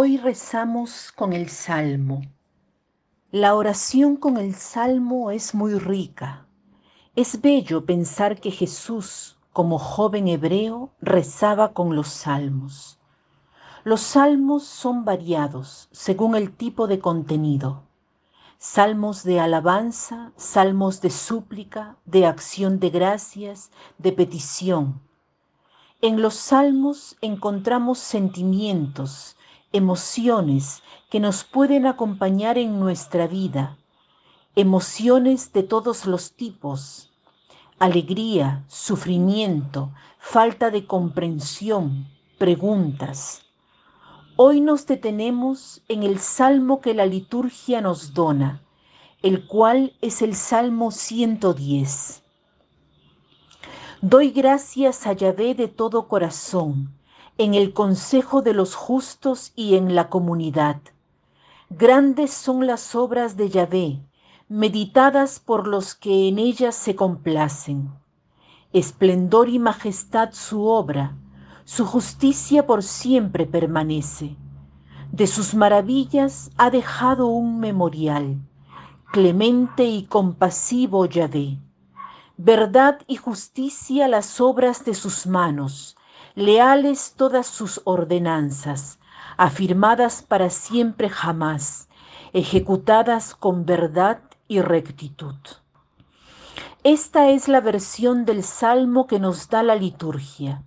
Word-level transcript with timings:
Hoy 0.00 0.16
rezamos 0.16 1.10
con 1.10 1.32
el 1.32 1.48
Salmo. 1.48 2.22
La 3.32 3.56
oración 3.56 4.14
con 4.14 4.36
el 4.36 4.54
Salmo 4.54 5.32
es 5.32 5.56
muy 5.56 5.76
rica. 5.76 6.46
Es 7.16 7.40
bello 7.40 7.84
pensar 7.84 8.40
que 8.40 8.52
Jesús, 8.52 9.40
como 9.52 9.76
joven 9.80 10.28
hebreo, 10.28 10.92
rezaba 11.00 11.72
con 11.72 11.96
los 11.96 12.06
salmos. 12.06 13.00
Los 13.82 14.02
salmos 14.02 14.62
son 14.62 15.04
variados 15.04 15.88
según 15.90 16.36
el 16.36 16.52
tipo 16.52 16.86
de 16.86 17.00
contenido. 17.00 17.82
Salmos 18.56 19.24
de 19.24 19.40
alabanza, 19.40 20.30
salmos 20.36 21.00
de 21.00 21.10
súplica, 21.10 21.96
de 22.04 22.24
acción 22.24 22.78
de 22.78 22.90
gracias, 22.90 23.72
de 23.98 24.12
petición. 24.12 25.00
En 26.00 26.22
los 26.22 26.34
salmos 26.34 27.16
encontramos 27.20 27.98
sentimientos, 27.98 29.34
emociones 29.72 30.82
que 31.10 31.20
nos 31.20 31.44
pueden 31.44 31.86
acompañar 31.86 32.58
en 32.58 32.80
nuestra 32.80 33.26
vida, 33.26 33.76
emociones 34.56 35.52
de 35.52 35.62
todos 35.62 36.06
los 36.06 36.32
tipos, 36.32 37.12
alegría, 37.78 38.64
sufrimiento, 38.68 39.92
falta 40.18 40.70
de 40.70 40.86
comprensión, 40.86 42.08
preguntas. 42.38 43.42
Hoy 44.36 44.60
nos 44.60 44.86
detenemos 44.86 45.82
en 45.88 46.02
el 46.02 46.18
salmo 46.18 46.80
que 46.80 46.94
la 46.94 47.06
liturgia 47.06 47.80
nos 47.80 48.14
dona, 48.14 48.62
el 49.22 49.46
cual 49.46 49.94
es 50.00 50.22
el 50.22 50.34
Salmo 50.34 50.92
110. 50.92 52.22
Doy 54.00 54.30
gracias 54.30 55.06
a 55.08 55.12
Yahvé 55.12 55.54
de 55.54 55.66
todo 55.66 56.06
corazón 56.06 56.97
en 57.38 57.54
el 57.54 57.72
consejo 57.72 58.42
de 58.42 58.52
los 58.52 58.74
justos 58.74 59.52
y 59.54 59.76
en 59.76 59.94
la 59.94 60.08
comunidad. 60.08 60.80
Grandes 61.70 62.32
son 62.32 62.66
las 62.66 62.96
obras 62.96 63.36
de 63.36 63.48
Yahvé, 63.48 64.00
meditadas 64.48 65.38
por 65.38 65.68
los 65.68 65.94
que 65.94 66.28
en 66.28 66.40
ellas 66.40 66.74
se 66.74 66.96
complacen. 66.96 67.90
Esplendor 68.72 69.48
y 69.48 69.60
majestad 69.60 70.32
su 70.32 70.64
obra, 70.64 71.16
su 71.64 71.86
justicia 71.86 72.66
por 72.66 72.82
siempre 72.82 73.46
permanece. 73.46 74.36
De 75.12 75.26
sus 75.26 75.54
maravillas 75.54 76.50
ha 76.56 76.70
dejado 76.70 77.28
un 77.28 77.60
memorial, 77.60 78.38
clemente 79.12 79.84
y 79.84 80.06
compasivo 80.06 81.06
Yahvé. 81.06 81.58
Verdad 82.36 83.00
y 83.06 83.16
justicia 83.16 84.08
las 84.08 84.40
obras 84.40 84.84
de 84.84 84.94
sus 84.94 85.26
manos, 85.26 85.97
leales 86.38 87.14
todas 87.16 87.48
sus 87.48 87.80
ordenanzas, 87.82 89.00
afirmadas 89.36 90.22
para 90.22 90.50
siempre 90.50 91.08
jamás, 91.08 91.88
ejecutadas 92.32 93.34
con 93.34 93.66
verdad 93.66 94.20
y 94.46 94.60
rectitud. 94.60 95.34
Esta 96.84 97.30
es 97.30 97.48
la 97.48 97.60
versión 97.60 98.24
del 98.24 98.44
salmo 98.44 99.08
que 99.08 99.18
nos 99.18 99.48
da 99.48 99.64
la 99.64 99.74
liturgia. 99.74 100.62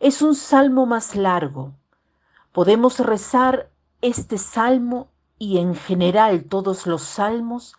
Es 0.00 0.22
un 0.22 0.34
salmo 0.34 0.86
más 0.86 1.14
largo. 1.14 1.74
Podemos 2.52 2.98
rezar 2.98 3.68
este 4.00 4.38
salmo 4.38 5.08
y 5.38 5.58
en 5.58 5.74
general 5.74 6.44
todos 6.44 6.86
los 6.86 7.02
salmos 7.02 7.74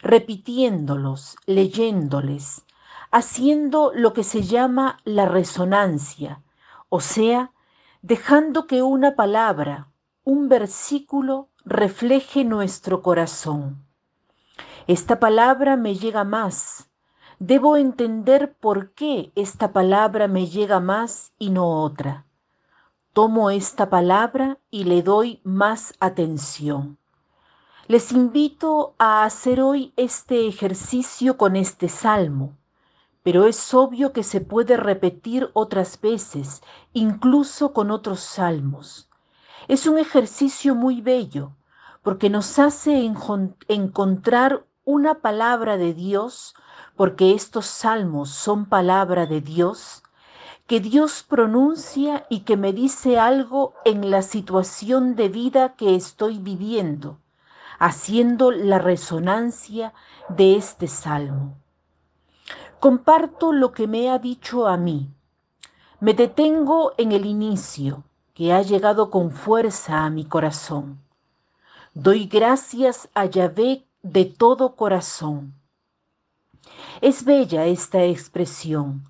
repitiéndolos, 0.00 1.36
leyéndoles, 1.44 2.64
haciendo 3.10 3.92
lo 3.94 4.14
que 4.14 4.24
se 4.24 4.44
llama 4.44 4.98
la 5.04 5.26
resonancia, 5.26 6.40
o 6.88 7.00
sea, 7.00 7.52
dejando 8.02 8.66
que 8.66 8.82
una 8.82 9.16
palabra, 9.16 9.90
un 10.24 10.48
versículo 10.48 11.48
refleje 11.64 12.44
nuestro 12.44 13.02
corazón. 13.02 13.84
Esta 14.86 15.18
palabra 15.18 15.76
me 15.76 15.96
llega 15.96 16.24
más. 16.24 16.90
Debo 17.38 17.76
entender 17.76 18.54
por 18.54 18.92
qué 18.92 19.32
esta 19.34 19.72
palabra 19.72 20.28
me 20.28 20.46
llega 20.46 20.80
más 20.80 21.32
y 21.38 21.50
no 21.50 21.82
otra. 21.82 22.24
Tomo 23.12 23.50
esta 23.50 23.90
palabra 23.90 24.58
y 24.70 24.84
le 24.84 25.02
doy 25.02 25.40
más 25.42 25.94
atención. 26.00 26.98
Les 27.88 28.12
invito 28.12 28.94
a 28.98 29.24
hacer 29.24 29.60
hoy 29.60 29.92
este 29.96 30.46
ejercicio 30.46 31.36
con 31.36 31.56
este 31.56 31.88
salmo 31.88 32.56
pero 33.26 33.44
es 33.44 33.74
obvio 33.74 34.12
que 34.12 34.22
se 34.22 34.40
puede 34.40 34.76
repetir 34.76 35.50
otras 35.52 36.00
veces, 36.00 36.62
incluso 36.92 37.72
con 37.72 37.90
otros 37.90 38.20
salmos. 38.20 39.10
Es 39.66 39.88
un 39.88 39.98
ejercicio 39.98 40.76
muy 40.76 41.00
bello, 41.00 41.50
porque 42.04 42.30
nos 42.30 42.60
hace 42.60 43.04
encontrar 43.66 44.64
una 44.84 45.14
palabra 45.22 45.76
de 45.76 45.92
Dios, 45.92 46.54
porque 46.94 47.34
estos 47.34 47.66
salmos 47.66 48.30
son 48.30 48.66
palabra 48.66 49.26
de 49.26 49.40
Dios, 49.40 50.04
que 50.68 50.78
Dios 50.78 51.24
pronuncia 51.28 52.26
y 52.30 52.42
que 52.44 52.56
me 52.56 52.72
dice 52.72 53.18
algo 53.18 53.74
en 53.84 54.08
la 54.12 54.22
situación 54.22 55.16
de 55.16 55.30
vida 55.30 55.74
que 55.74 55.96
estoy 55.96 56.38
viviendo, 56.38 57.18
haciendo 57.80 58.52
la 58.52 58.78
resonancia 58.78 59.94
de 60.28 60.54
este 60.54 60.86
salmo. 60.86 61.56
Comparto 62.80 63.52
lo 63.52 63.72
que 63.72 63.86
me 63.86 64.10
ha 64.10 64.18
dicho 64.18 64.68
a 64.68 64.76
mí. 64.76 65.08
Me 65.98 66.12
detengo 66.12 66.92
en 66.98 67.12
el 67.12 67.24
inicio, 67.24 68.04
que 68.34 68.52
ha 68.52 68.60
llegado 68.60 69.10
con 69.10 69.30
fuerza 69.30 70.04
a 70.04 70.10
mi 70.10 70.26
corazón. 70.26 71.00
Doy 71.94 72.26
gracias 72.26 73.08
a 73.14 73.24
Yahvé 73.24 73.86
de 74.02 74.26
todo 74.26 74.76
corazón. 74.76 75.54
Es 77.00 77.24
bella 77.24 77.64
esta 77.64 78.04
expresión. 78.04 79.08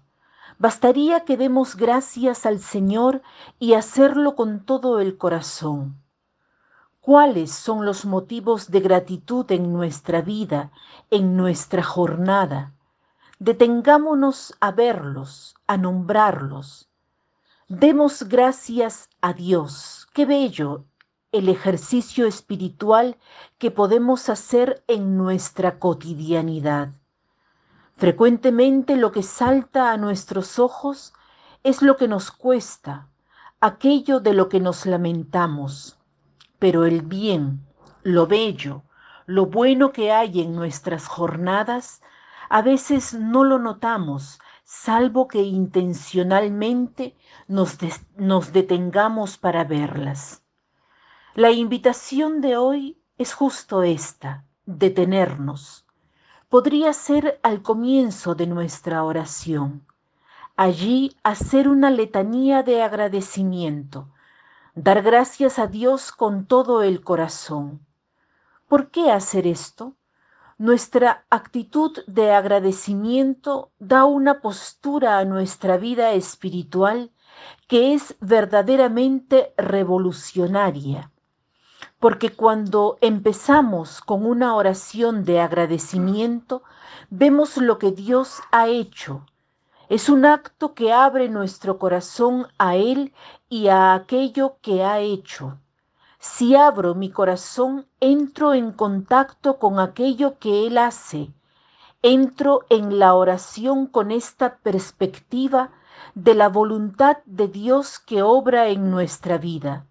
Bastaría 0.58 1.24
que 1.24 1.36
demos 1.36 1.74
gracias 1.74 2.46
al 2.46 2.60
Señor 2.60 3.20
y 3.58 3.74
hacerlo 3.74 4.36
con 4.36 4.64
todo 4.64 5.00
el 5.00 5.18
corazón. 5.18 6.00
¿Cuáles 7.00 7.50
son 7.50 7.84
los 7.84 8.04
motivos 8.04 8.70
de 8.70 8.80
gratitud 8.80 9.50
en 9.50 9.72
nuestra 9.72 10.22
vida, 10.22 10.70
en 11.10 11.36
nuestra 11.36 11.82
jornada? 11.82 12.75
Detengámonos 13.38 14.54
a 14.60 14.72
verlos, 14.72 15.56
a 15.66 15.76
nombrarlos. 15.76 16.88
Demos 17.68 18.22
gracias 18.22 19.10
a 19.20 19.34
Dios. 19.34 20.08
Qué 20.14 20.24
bello 20.24 20.86
el 21.32 21.50
ejercicio 21.50 22.26
espiritual 22.26 23.18
que 23.58 23.70
podemos 23.70 24.30
hacer 24.30 24.82
en 24.88 25.18
nuestra 25.18 25.78
cotidianidad. 25.78 26.92
Frecuentemente 27.96 28.96
lo 28.96 29.12
que 29.12 29.22
salta 29.22 29.92
a 29.92 29.98
nuestros 29.98 30.58
ojos 30.58 31.12
es 31.62 31.82
lo 31.82 31.98
que 31.98 32.08
nos 32.08 32.30
cuesta, 32.30 33.08
aquello 33.60 34.20
de 34.20 34.32
lo 34.32 34.48
que 34.48 34.60
nos 34.60 34.86
lamentamos. 34.86 35.98
Pero 36.58 36.86
el 36.86 37.02
bien, 37.02 37.66
lo 38.02 38.26
bello, 38.26 38.82
lo 39.26 39.44
bueno 39.44 39.92
que 39.92 40.10
hay 40.10 40.40
en 40.40 40.54
nuestras 40.54 41.06
jornadas 41.06 42.00
a 42.48 42.62
veces 42.62 43.14
no 43.14 43.44
lo 43.44 43.58
notamos, 43.58 44.38
salvo 44.64 45.28
que 45.28 45.42
intencionalmente 45.42 47.16
nos, 47.48 47.78
detengamos 48.52 49.38
para 49.38 49.64
verlas. 49.64 50.42
La 51.34 51.50
invitación 51.50 52.40
de 52.40 52.56
hoy 52.56 52.98
es 53.18 53.34
justo 53.34 53.82
esta, 53.82 54.44
detenernos. 54.64 55.86
Podría 56.48 56.92
ser 56.92 57.40
al 57.42 57.62
comienzo 57.62 58.34
de 58.34 58.46
nuestra 58.46 59.04
oración. 59.04 59.86
Allí 60.56 61.16
hacer 61.22 61.68
una 61.68 61.90
letanía 61.90 62.62
de 62.62 62.82
agradecimiento, 62.82 64.08
dar 64.74 65.02
gracias 65.02 65.58
a 65.58 65.66
Dios 65.66 66.12
con 66.12 66.46
todo 66.46 66.82
el 66.82 67.02
corazón. 67.02 67.86
¿Por 68.66 68.90
qué 68.90 69.12
hacer 69.12 69.46
esto? 69.46 69.94
Nuestra 70.58 71.26
actitud 71.28 71.98
de 72.06 72.32
agradecimiento 72.32 73.72
da 73.78 74.06
una 74.06 74.40
postura 74.40 75.18
a 75.18 75.26
nuestra 75.26 75.76
vida 75.76 76.12
espiritual 76.12 77.12
que 77.68 77.92
es 77.92 78.16
verdaderamente 78.20 79.52
revolucionaria. 79.58 81.10
Porque 82.00 82.30
cuando 82.30 82.96
empezamos 83.02 84.00
con 84.00 84.24
una 84.24 84.54
oración 84.54 85.26
de 85.26 85.40
agradecimiento, 85.40 86.62
vemos 87.10 87.58
lo 87.58 87.78
que 87.78 87.92
Dios 87.92 88.38
ha 88.50 88.68
hecho. 88.68 89.26
Es 89.90 90.08
un 90.08 90.24
acto 90.24 90.72
que 90.72 90.90
abre 90.90 91.28
nuestro 91.28 91.78
corazón 91.78 92.46
a 92.56 92.76
Él 92.76 93.12
y 93.50 93.68
a 93.68 93.92
aquello 93.92 94.56
que 94.62 94.82
ha 94.82 95.00
hecho. 95.00 95.58
Si 96.28 96.54
abro 96.54 96.94
mi 96.94 97.08
corazón, 97.08 97.86
entro 97.98 98.52
en 98.52 98.72
contacto 98.72 99.58
con 99.58 99.78
aquello 99.78 100.38
que 100.38 100.66
Él 100.66 100.76
hace. 100.76 101.32
Entro 102.02 102.66
en 102.68 102.98
la 102.98 103.14
oración 103.14 103.86
con 103.86 104.10
esta 104.10 104.58
perspectiva 104.58 105.70
de 106.14 106.34
la 106.34 106.48
voluntad 106.48 107.18
de 107.26 107.48
Dios 107.48 107.98
que 108.00 108.22
obra 108.22 108.68
en 108.68 108.90
nuestra 108.90 109.38
vida. 109.38 109.86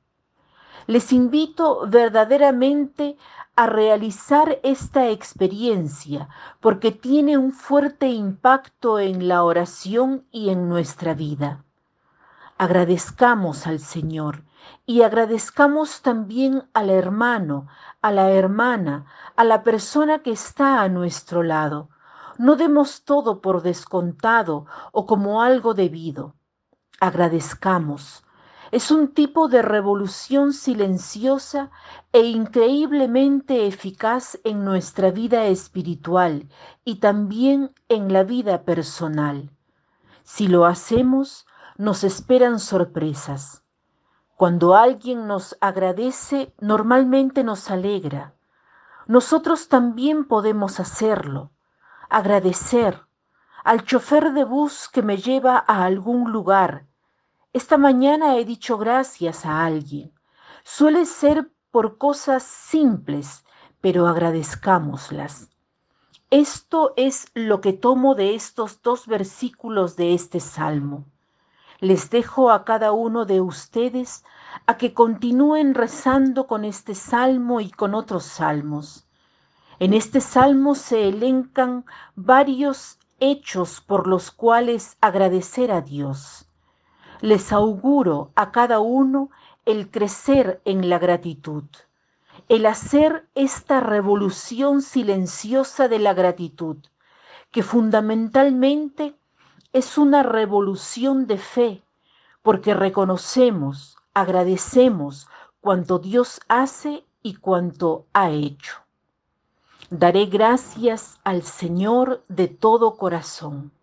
Les 0.85 1.13
invito 1.13 1.87
verdaderamente 1.87 3.17
a 3.55 3.65
realizar 3.65 4.59
esta 4.61 5.09
experiencia 5.09 6.27
porque 6.59 6.91
tiene 6.91 7.38
un 7.38 7.53
fuerte 7.53 8.09
impacto 8.09 8.99
en 8.99 9.27
la 9.27 9.43
oración 9.43 10.27
y 10.31 10.49
en 10.49 10.69
nuestra 10.69 11.15
vida. 11.15 11.63
Agradezcamos 12.57 13.67
al 13.67 13.79
Señor 13.79 14.45
y 14.85 15.01
agradezcamos 15.01 16.01
también 16.01 16.63
al 16.73 16.89
hermano, 16.89 17.67
a 18.01 18.11
la 18.11 18.31
hermana, 18.31 19.07
a 19.35 19.43
la 19.43 19.61
persona 19.61 20.19
que 20.19 20.31
está 20.31 20.81
a 20.81 20.87
nuestro 20.87 21.43
lado. 21.43 21.89
No 22.37 22.55
demos 22.55 23.03
todo 23.03 23.41
por 23.41 23.61
descontado 23.61 24.67
o 24.93 25.05
como 25.05 25.41
algo 25.41 25.73
debido. 25.73 26.35
Agradezcamos. 27.01 28.23
Es 28.71 28.89
un 28.89 29.09
tipo 29.09 29.49
de 29.49 29.61
revolución 29.61 30.53
silenciosa 30.53 31.71
e 32.13 32.21
increíblemente 32.21 33.67
eficaz 33.67 34.39
en 34.45 34.63
nuestra 34.63 35.11
vida 35.11 35.45
espiritual 35.47 36.47
y 36.85 36.95
también 36.95 37.73
en 37.89 38.13
la 38.13 38.23
vida 38.23 38.63
personal. 38.63 39.51
Si 40.23 40.47
lo 40.47 40.65
hacemos, 40.65 41.45
nos 41.77 42.04
esperan 42.04 42.60
sorpresas. 42.60 43.63
Cuando 44.36 44.75
alguien 44.75 45.27
nos 45.27 45.57
agradece, 45.62 46.54
normalmente 46.60 47.44
nos 47.44 47.69
alegra. 47.69 48.33
Nosotros 49.07 49.68
también 49.68 50.25
podemos 50.25 50.80
hacerlo. 50.80 51.51
Agradecer 52.10 53.06
al 53.63 53.83
chofer 53.83 54.33
de 54.33 54.44
bus 54.44 54.88
que 54.88 55.01
me 55.01 55.18
lleva 55.18 55.63
a 55.68 55.86
algún 55.86 56.31
lugar. 56.31 56.86
Esta 57.51 57.77
mañana 57.77 58.38
he 58.38 58.45
dicho 58.45 58.77
gracias 58.77 59.45
a 59.45 59.66
alguien. 59.66 60.13
Suele 60.63 61.06
ser 61.06 61.51
por 61.72 61.98
cosas 61.98 62.44
simples, 62.44 63.44
pero 63.81 64.07
agradezcámoslas. 64.07 65.50
Esto 66.30 66.94
es 66.95 67.27
lo 67.33 67.62
que 67.62 67.74
tomo 67.74 68.16
de 68.16 68.36
estos 68.36 68.81
dos 68.81 69.07
versículos 69.07 69.95
de 69.95 70.13
este 70.13 70.39
salmo. 70.39 71.06
Les 71.85 72.09
dejo 72.09 72.49
a 72.49 72.65
cada 72.65 72.93
uno 72.93 73.25
de 73.25 73.41
ustedes 73.41 74.23
a 74.65 74.75
que 74.75 74.95
continúen 74.95 75.75
rezando 75.75 76.47
con 76.47 76.65
este 76.65 76.95
salmo 76.95 77.61
y 77.61 77.69
con 77.69 77.93
otros 77.93 78.23
salmos. 78.23 79.05
En 79.77 79.93
este 79.93 80.19
salmo 80.19 80.73
se 80.73 81.07
elencan 81.07 81.85
varios 82.15 82.97
hechos 83.19 83.81
por 83.81 84.07
los 84.07 84.31
cuales 84.31 84.97
agradecer 84.99 85.71
a 85.71 85.81
Dios. 85.81 86.49
Les 87.21 87.53
auguro 87.53 88.31
a 88.33 88.51
cada 88.51 88.79
uno 88.79 89.29
el 89.63 89.91
crecer 89.91 90.63
en 90.65 90.89
la 90.89 90.97
gratitud, 90.97 91.65
el 92.49 92.65
hacer 92.65 93.29
esta 93.35 93.79
revolución 93.79 94.81
silenciosa 94.81 95.88
de 95.88 95.99
la 95.99 96.15
gratitud, 96.15 96.77
que 97.51 97.61
fundamentalmente 97.61 99.19
es 99.75 99.98
una 99.98 100.24
revolución 100.24 101.27
de 101.27 101.38
fe, 101.38 101.83
porque 102.42 102.74
reconocemos, 102.74 103.98
agradecemos 104.13 105.27
cuanto 105.60 106.00
Dios 106.00 106.39
hace 106.48 107.04
y 107.22 107.36
cuanto 107.36 108.06
ha 108.13 108.30
hecho. 108.30 108.77
Daré 109.89 110.27
gracias 110.27 111.19
al 111.25 111.44
Señor 111.44 112.24
de 112.30 112.48
todo 112.48 112.95
corazón. 112.95 113.74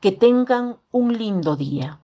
Que 0.00 0.10
tengan 0.10 0.78
un 0.90 1.16
lindo 1.16 1.54
día. 1.54 2.02